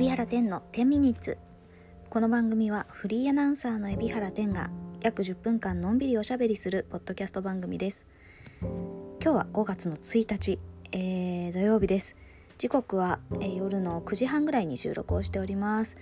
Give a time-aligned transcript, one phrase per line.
[0.00, 1.36] 海老原天の10ミニッツ。
[2.08, 4.70] この番組はフリーアナウンサーの海老原天が
[5.02, 8.06] 約10分間のんびりおしゃべりするポッドキャスト番組です。
[8.62, 10.58] 今日は5月の1日、
[10.92, 12.16] えー、土曜日です。
[12.56, 15.98] 時刻は、えー、夜の9時半ぐらいに収録をしております。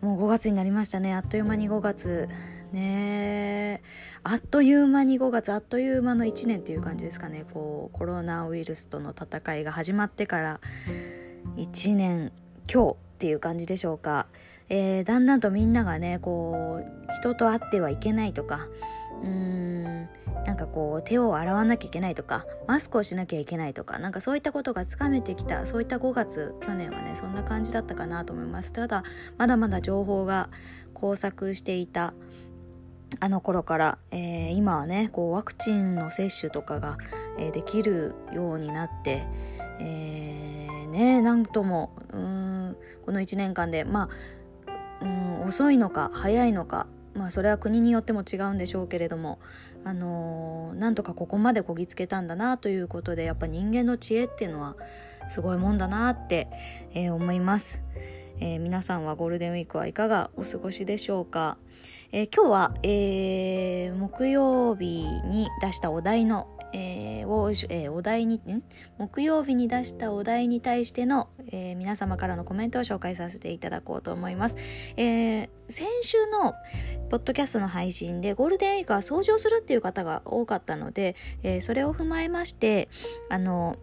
[0.00, 1.12] もう5月になりましたね。
[1.12, 2.30] あっという間に5月。
[2.72, 3.82] ね
[4.22, 5.52] あっという間に5月。
[5.52, 7.44] あっという間の1年っていう感じですかね。
[7.52, 10.60] こうコロナウイルスとの戦いが始まってから
[11.56, 12.32] 1年。
[12.72, 14.26] 今日っていう感じでしょうか、
[14.68, 18.68] えー、だんだんとみんながねこう人と会ってはいけないとか
[19.22, 20.08] うーん
[20.46, 28.72] なんかこう手を洗わなきゃいけないとかマスクをしなきゃいけないとかなんかそういったことがつかめてきたそういった5月去年はねそんな感じだったかなと思います。
[28.72, 29.04] ただ
[29.38, 30.50] まだまだ情報が
[30.94, 32.14] 交錯していた
[33.20, 36.98] あの頃から、えー、今はねこうワクチンの接種とかが、
[37.38, 39.26] えー、できるようになって、
[39.80, 40.43] えー、
[40.94, 44.08] ねなんともうんこの1年間でま
[45.02, 49.40] あうん遅いのか早いのかまあそれは国によっても違うんでしょうけれども
[49.84, 54.76] あのー、なんとかここまでこぎつけたんだなということでやっぱ人間の知恵っていうのは
[55.28, 56.48] すごいもんだなって、
[56.94, 57.80] えー、思います、
[58.40, 61.58] えー、皆さんはゴールデンウィークはいかがお過ごしでしょうか、
[62.12, 68.62] え今日は、えー木曜日に出したお題のえー、を、えー、お題に、ん
[68.98, 74.56] 木曜日に出したお題に対しての、えー、皆様からのコメントを紹介させていただこうと思います。
[74.96, 76.54] え先週の
[77.08, 82.88] ポッドキャストの配信でゴールデンウィークは掃除をするっていう方が多かったので、えそれを踏まえまして、
[83.30, 83.76] あの、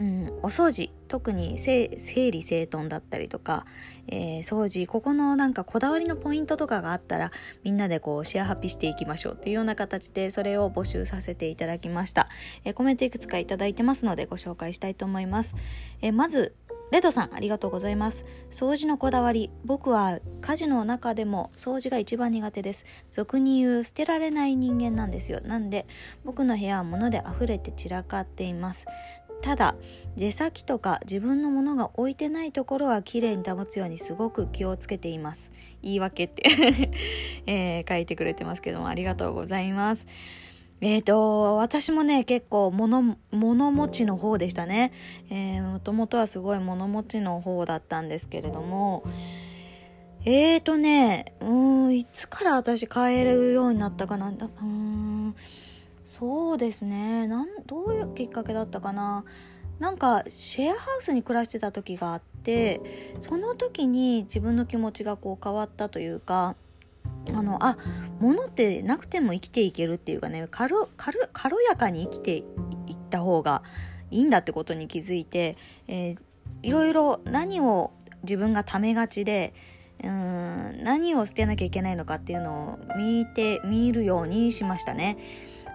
[0.00, 1.88] うん、お掃除特に整
[2.30, 3.64] 理整頓だったりとか、
[4.08, 7.30] えー、掃除ここのなんかこだわりのポイントとかがあったら
[7.64, 12.28] みんなでこうシェアハピしていきましょうっていうような形でそれを募集させていただきました、
[12.64, 15.54] えー、コメントいくつかいいてますのでご紹介したいと思います、
[16.02, 16.54] えー、まず
[16.92, 18.24] レドさんありがとうございます。
[18.52, 22.84] 掃除のこだわり僕は家事の中でも掃除が一番苦手です。
[23.10, 25.40] 俗に言う捨てられない人間なんですよ。
[25.40, 25.86] なんで
[26.24, 28.86] 僕の部屋は物で溢れて散らかっています。
[29.42, 29.74] ただ
[30.16, 35.52] 出先とか自分のものが置いてないところは綺麗に保つようにすごく気をつけています
[35.82, 36.42] 言い訳って
[37.46, 40.06] えー、書いてくれてますけどもありがとうございます
[40.82, 44.92] えーと、私もね、結構物、物持ちの方でしたね。
[45.62, 49.02] もともとはすごい物持ちの方だったんですけれども、
[50.26, 54.28] えーとね、うん、いつから私買えるようになったかな。
[54.28, 55.34] うん
[56.18, 59.24] そうですねなんどういうきっかけだったかな
[59.78, 62.80] なんかシェアハウスに暮らしてた時があって
[63.20, 66.56] その時に自分の気持ちがこう変わったというか
[67.28, 67.76] あのあ
[68.20, 72.44] 物ってなくても生きていけるっていうかね軽軽軽やかに生きていっ
[73.10, 73.62] た方が
[74.10, 75.56] いいんだってことに気づいて、
[75.88, 76.18] えー、
[76.62, 79.52] いろいろ何を自分がためがちで
[80.02, 85.18] うん何を捨てなきゃいけないのかっていうのを見て見るようにしましたね。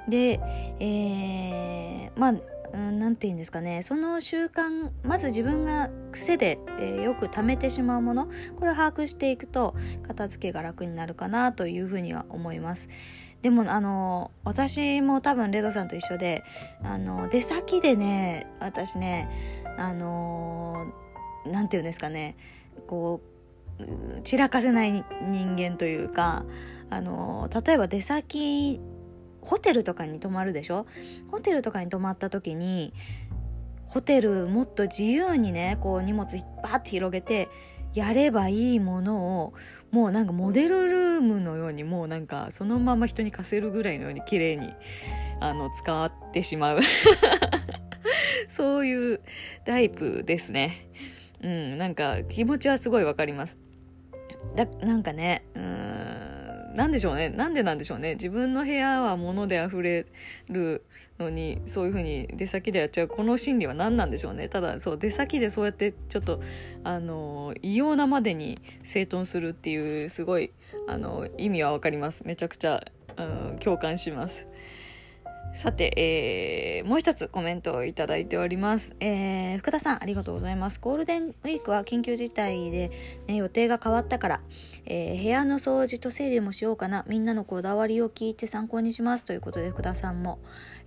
[0.07, 0.39] で、
[0.79, 2.33] えー、まあ
[2.73, 3.83] 何て言うんですかね。
[3.83, 9.75] その習慣まず自分が癖で、えー、よく貯めてしまうものこれを把握していくと
[10.07, 12.87] 片付けが楽になるかなというふうには思います。
[13.41, 16.43] でもあの私も多分レドさんと一緒で
[16.83, 19.27] あの出先でね私ね
[19.77, 20.85] あの
[21.45, 22.37] 何て言うんですかね。
[22.87, 23.21] こ
[23.79, 26.45] う散らかせない人間というか
[26.89, 28.79] あの例えば出先
[29.41, 30.85] ホテルとかに泊まるでしょ？
[31.29, 32.93] ホテルとかに泊まった時に
[33.87, 36.25] ホテルもっと自由にねこう荷物
[36.63, 37.49] バーって広げて
[37.93, 39.53] やればいいものを
[39.91, 44.71] もうなんかモデルルームのようにもうなんかそのまま人に貸せるぐらいのように綺麗に
[45.41, 46.79] あの使ってしまう。
[48.47, 49.21] そういう
[49.65, 50.87] タイプですね。
[51.43, 53.57] うんなんか気持ちはすごいわかります。
[54.55, 55.90] だなんかねうん
[56.75, 57.29] なんでしょうね。
[57.29, 58.13] なんでなんでしょうね。
[58.15, 60.05] 自分の部屋は物で溢れ
[60.49, 60.83] る
[61.19, 64.49] のにそういうふうに出先でやっちゃうこの心理は何なんでしょうね。
[64.49, 66.41] ただそう出先でそうやってちょっと
[66.83, 70.51] あの異様なまでに整頓するっていうすごい
[70.87, 72.23] あの意味は分かります。
[72.25, 72.83] めちゃくちゃ、
[73.17, 74.47] うん、共感します。
[75.55, 80.79] さて、えー、もう一つコメントをいただいております、えー、福田さんありがとうございます。
[80.79, 82.91] ゴールデンウィークは緊急事態で、
[83.27, 84.41] ね、予定が変わったから、
[84.85, 87.05] えー、部屋の掃除と整理もしようかな。
[87.07, 89.25] みんなのこだわりを聞いて参考にします。
[89.25, 90.39] ということで福田さんも、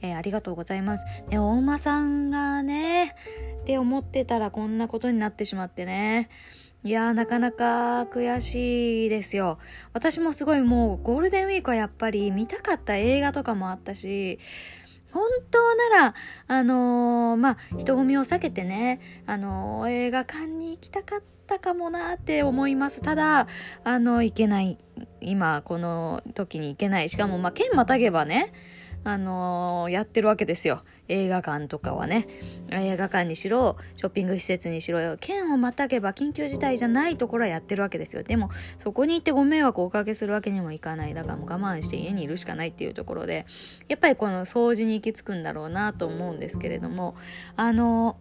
[0.03, 3.15] えありがとうございます、ね、大馬さんがね
[3.63, 6.29] って思ってたらこんなことになってしまってね。
[6.87, 9.59] いやーなかなか悔しいですよ。
[9.95, 14.39] 私もすごいもうゴールデンウィークはやっぱり見たかった映画とかもあったし、
[15.11, 16.15] 本当なら
[16.47, 23.01] あのー、まあ人混みを避けてねあのー、映画館に行きたかったかもなって思います。
[23.01, 23.47] ただ
[23.83, 24.77] あの行けない。
[25.23, 27.09] 今この時に行けない。
[27.09, 28.53] しかもまあ県またげばね
[29.05, 30.83] あのー、やってるわけですよ。
[31.09, 32.27] 映画館とかはね。
[32.71, 38.23] 映画館にしろ、ショッピング施設にしろ、県をまたげば緊急事態じゃないところはやってるわけですよ。
[38.23, 41.13] でも、そこに行ってご迷惑をおかけするわけにもいかない。
[41.13, 43.45] だからもう我慢して家にいるしかないっていうところで、
[43.89, 47.15] やっぱりこの掃除に行き着くんだろうなと思うんですけれども、
[47.57, 48.17] あの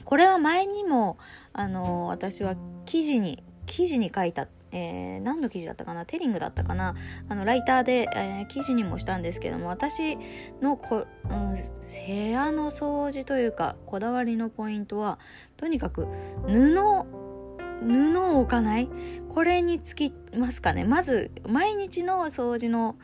[0.00, 1.18] ー、これは前にも、
[1.52, 2.56] あのー、私は
[2.86, 6.04] 記事に、記事に書いたえー、何の記事だったかな？
[6.04, 6.96] テリングだったかな？
[7.28, 10.18] あのライターで、えー、記事にもしたんですけども私
[10.60, 15.20] のこ、うん、部屋の掃除というかこだわりのポイントは
[15.56, 16.08] とにかく
[16.46, 18.88] 布布を置かない？
[19.32, 20.84] これにつきますかね。
[20.84, 22.96] まず毎日の掃除の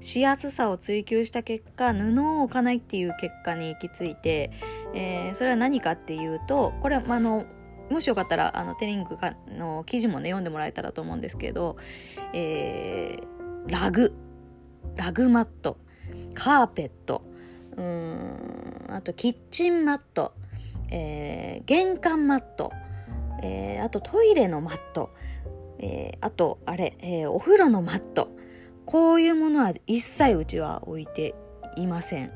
[0.00, 4.52] しやすさを追求した結果布を置かないっていう結果に行き着いて、
[4.94, 7.46] えー、それは何かっていうとこれはあの
[7.90, 9.16] もしよかったらあのテリング
[9.48, 11.76] の記事もね読んでもらえたらと思うんですけど、
[12.32, 14.12] えー、ラグ。
[14.96, 15.78] ラグマット。
[16.34, 17.22] カーペット。
[17.76, 20.32] うんあとキッチンマット、
[20.90, 22.72] えー、玄関マット、
[23.42, 25.10] えー、あとトイレのマット、
[25.78, 28.34] えー、あとあれ、えー、お風呂のマット。
[28.86, 31.34] こういうものは一切うちは置いて
[31.76, 32.32] いません。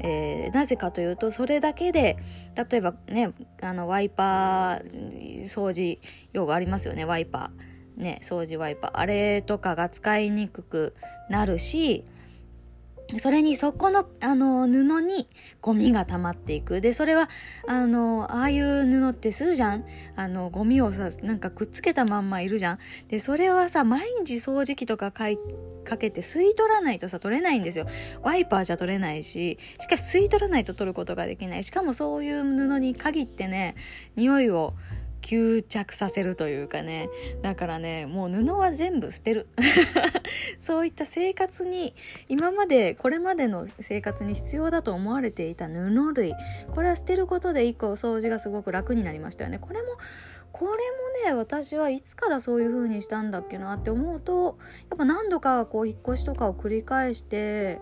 [0.00, 2.18] えー、なぜかというとそれだけで
[2.54, 3.32] 例えばね
[3.62, 5.98] あのワイパー掃除
[6.32, 8.02] 用がありますよねワイパー。
[8.02, 8.90] ね掃除ワイパー。
[8.94, 10.94] あれとかが使いにくく
[11.30, 12.04] なるし
[13.18, 15.28] それにそこのあの布に
[15.60, 16.80] ゴミが溜まっていく。
[16.80, 17.28] でそれは
[17.68, 19.84] あのああいう布ってするじゃん。
[20.16, 22.78] あのゴミをさなんかくっつけたまんまいるじゃん。
[23.08, 25.38] でそれはさ毎日掃除機とかかい
[25.84, 27.86] かけて吸い取らないとさ取れないんですよ。
[28.22, 31.64] ワイパーじゃ取れないししかし吸い取らないと取ることができない。
[31.64, 33.76] しかもそういう布に限ってね
[34.16, 34.74] 匂いを
[35.26, 37.10] 吸着させるというかね。
[37.42, 39.48] だからねもう布は全部捨てる。
[40.62, 41.94] そういった生活に
[42.28, 46.34] 今までこれまでの生活に必要だと思われていた布類
[46.74, 49.58] これは捨てることで一個掃除がすごく楽になりましたよね。
[49.58, 49.88] これも
[50.52, 50.76] これも
[51.28, 54.58] ね私はいつからそういう風にしたんだっけなって思うと
[54.90, 57.80] やっぱ何度かこう引っ越しとかを繰り返して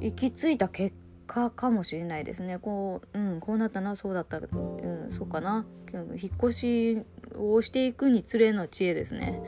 [0.00, 0.96] 行き着いた結
[1.26, 2.58] 果かもしれないですね。
[2.58, 5.66] こう,、うん、こうなったなそうだった、うん、そうかな。
[5.92, 7.02] 引っ越し
[7.36, 9.40] をしていくにつれの知恵ですね。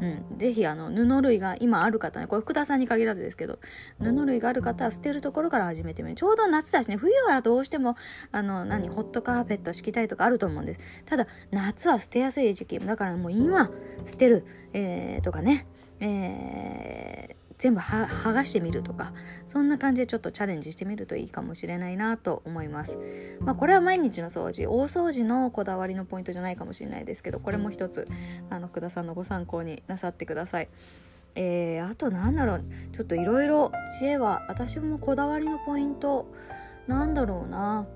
[0.00, 3.58] うん、ぜひあの布類が今ある方ねこれ福田さんに限らずですけど
[4.00, 6.14] 布類がある方は捨てるところから始めてみる。
[6.14, 7.96] ちょうど夏だしね冬はどうしても
[8.30, 10.80] あの何ホットカーペット敷きたいとかあると思うんです。
[11.04, 12.78] ただ夏は捨てやすい時期。
[12.78, 13.70] だからもう今
[14.06, 15.66] 捨てる、えー、とかね。
[16.00, 17.11] えー
[17.62, 19.12] 全部剥がしてみるとか
[19.46, 22.98] そんな感じでちょっとチャレンジしてみるといいかもしれないなと思います。
[23.38, 28.08] まあ、これは毎日の掃除大掃除のこだわりのポイントじゃないかもしれないですけどこれも一つ
[28.50, 30.68] あの福田さんのご参考になさってください。
[31.36, 33.70] えー、あとなんだろうちょっといろいろ
[34.00, 36.26] 知恵は私もこだわりのポイント
[36.88, 37.86] なんだろうな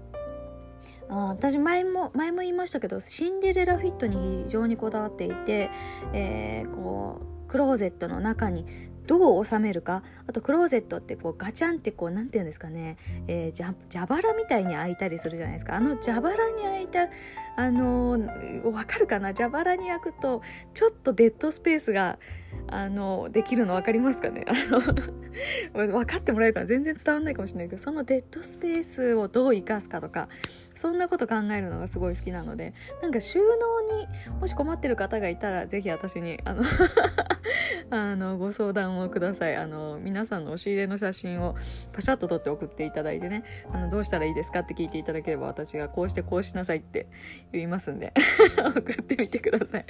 [1.08, 5.70] あ私前も前も言いましたけどシンデレラフィットに非常にこだわっていて、
[6.12, 8.64] えー、こうクローゼットの中に
[9.06, 12.96] どう収めるかあとクローゼットってこうガチャンってこう何て言うんですかね、
[13.28, 15.74] えー、蛇腹みたいに開いたりするじゃないですか。
[15.74, 17.08] あの蛇腹に開いた
[17.56, 19.32] あのー、わかるかな？
[19.32, 20.42] 蛇腹に開くと
[20.74, 22.18] ちょっとデッドスペースが
[22.68, 24.44] あのできるの分かりますかね？
[24.46, 24.80] あの
[25.72, 30.28] 分かってもらえるから全然伝わんないかもしれないけどそのデッドスペースをどう生かすかとか
[30.74, 34.06] そんなこと考えるのがすごい好きなのでなんか収納に
[34.40, 36.62] もし困ってる方がいたら是非私にあの
[37.90, 39.56] あのご相談をください。
[39.56, 41.56] あの皆さんの押し入れの写真を
[41.92, 43.44] パシャッと撮って送っていただいてね。
[43.72, 47.06] あのどうしたらいいですかって聞いていただければ私がこうしてこうしなさいって
[47.52, 48.12] 言いますんで。
[48.76, 49.86] 送ってみてください。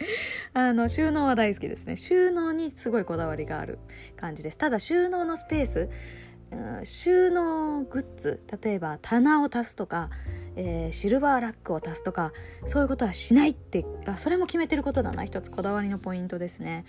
[0.53, 1.97] あの収納は大好きですね。
[1.97, 3.79] 収納にすごいこだわりがある
[4.17, 4.59] 感じです。
[4.59, 5.91] ただ収納のスペース
[6.85, 10.11] 収納グッズ例えば棚を足すとか、
[10.55, 12.33] えー、シルバーラックを足すとか
[12.67, 15.25] そういうことはしないってあそれも決めてることだな。
[15.25, 16.85] 一つこだわりのポイントですね。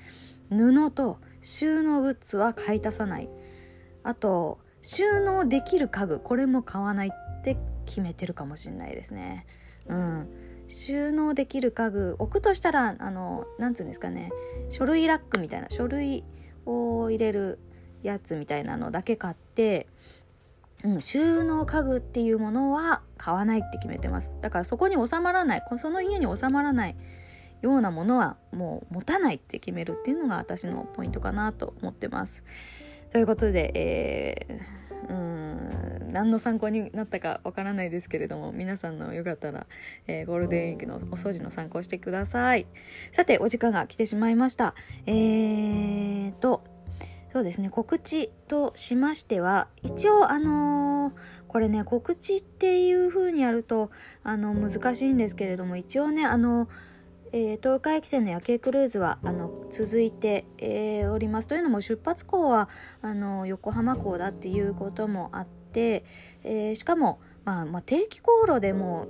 [0.50, 3.30] 布と収納グッズは買い足さない。
[4.04, 9.46] あと収納できる家具これも買わないって決めてるかもしれないですね。
[9.88, 10.28] うん。
[10.68, 14.32] 収納できる家具置くとしたらあのなんつうんですかね。
[14.70, 16.24] 書類ラックみたいな書類
[16.66, 17.60] を入れる
[18.04, 19.88] やつみたいなのだけ買って、
[20.84, 24.36] うん、収納家具っていうものは買わないって決めてます。
[24.42, 26.96] だからそこに収まらないその家に収まらない
[27.62, 32.44] ようなものはもう持たないって決めるっていうのが私のポイントかなと思ってます。
[33.12, 39.68] ということで、えーうん何の参考になったかわからないですけれども皆さんのよかったら、
[40.08, 42.66] えー、ゴールデンウィークのお掃除の参考してください
[43.12, 44.74] さてお時間が来てしまいました
[45.06, 46.64] えーと
[47.32, 51.14] そうですね告知としましては一応あのー、
[51.48, 53.92] これね告知っていう風にやると
[54.24, 56.68] あの難しいんですけれども一応ねあの
[57.32, 61.48] えー、東海汽船の夜景クルーズはあの続いて、えー、おります。
[61.48, 62.70] というのも出発港は
[63.02, 66.04] あの横浜港だっていうこともあって、
[66.44, 69.08] えー、しかも、まあ、まあ、定期航路でも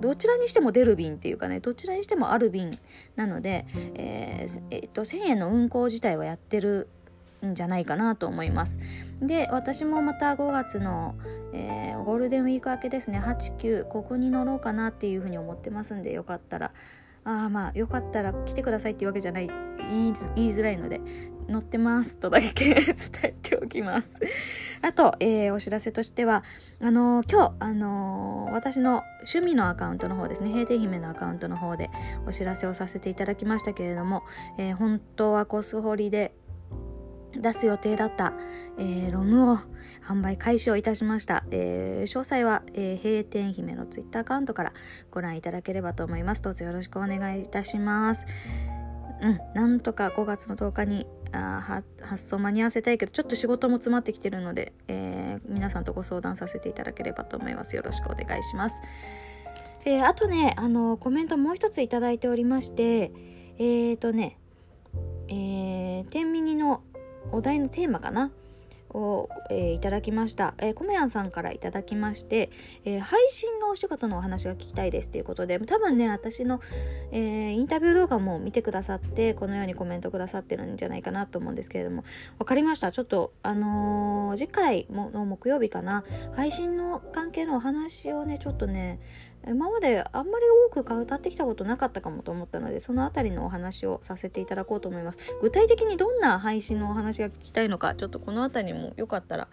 [0.00, 2.76] どちらにしても出る便っていうかねどちらにしてもある便
[3.14, 6.88] なので、ええーと、と1000円の運航自体はやってる
[7.44, 8.78] んじゃないかなと思います。
[9.20, 11.14] で私もまた5月の、
[11.52, 16.72] えー、ゴールデンウィーク明けですね89ここに乗ろうかなっていうふうに思ってますんでよかったら
[17.26, 19.50] ああまあよかったら来てくださいっていうわけじゃない。
[19.88, 21.00] 言い言いづらいので
[21.48, 22.84] 乗ってますとだけ 伝
[23.22, 24.20] えておきます。
[24.82, 26.42] あと、えー、お知らせとしては
[26.80, 30.50] あのー、今日、あのー、私の趣味のアカウントの方ですね。
[30.50, 31.90] 閉店姫のアカウントの方で
[32.26, 34.22] お知らせをさせていただきましたけれども、
[34.58, 36.34] え本当はコスホリで
[37.40, 38.32] 出す予定だった、
[38.78, 39.58] えー、ロムを
[40.06, 41.44] 販売開始をいたしました。
[41.50, 44.72] えー、詳細は、えー、閉店姫のツイッターアカウントから
[45.10, 46.42] ご覧いただければと思います。
[46.42, 48.26] どうぞよろしくお願いいたします。
[49.22, 57.76] うん、なんとか5月の10日にあ発送間に合わせたいけど、ちょっと仕事も詰まってきてるので、えー、皆さんとご相談させていただければと思います。
[57.76, 58.82] よろしくお願いします。
[59.84, 63.12] えー、あとね、あの、コメントもう一ついただいておりまして、
[63.58, 64.38] えーとね、
[65.28, 66.82] えー、天秤の
[67.32, 68.30] お題のテーマかな？
[68.90, 72.50] を、えー、いただきました、えー、コメヤンさんからいただきまして、
[72.84, 75.10] えー、配信のお仕事のお話が聞きたいです。
[75.10, 76.60] ということで多分ね私の、
[77.10, 82.04] えー、インタビュー動画も見てくださってこのようにコメントくださってるんじゃないかなと思うんですけれども
[82.38, 82.90] 分かりました。
[82.90, 86.04] ちょっとあのー、次回の木曜日かな？
[86.34, 89.00] 配信の関係のお話をねちょっとね
[89.48, 95.18] 今まであんまり多く歌ってきたことなかったかもと思ったのでその辺りのお話をさせていただこうと思います。
[95.40, 99.48] 具体的にどんな配信のお話が聞きたいのかちょっとこの辺りもよかったら、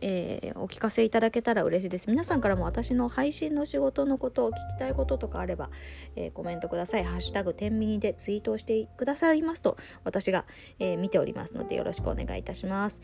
[0.00, 2.08] えー、お聞かせいただけたら嬉しいです。
[2.08, 5.70] 皆さんからも私の配信の仕事のことを聞きたいこととかあれば、
[6.16, 7.04] えー、コメントください。
[7.04, 10.44] ハッシュタグ天秤でツイートをしてくださいますと私が、
[10.78, 13.00] えー、見ておりますのでよろしくお願いいたします。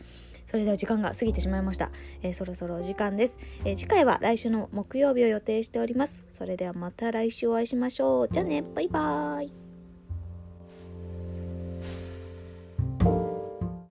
[0.47, 6.23] それでは時間が過ぎてしまいました、えそろそろお時間です、え次回は来週の木曜日を予定しております。
[6.31, 8.29] それではまた来週お会いしましょう。
[8.31, 9.66] じゃあね、バイバーイ。